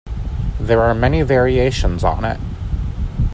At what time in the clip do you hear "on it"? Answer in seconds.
2.03-2.39